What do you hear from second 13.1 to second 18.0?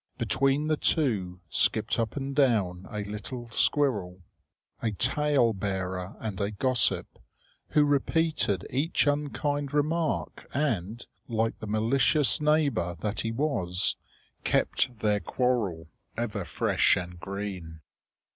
he was, kept their quarrel ever fresh and green.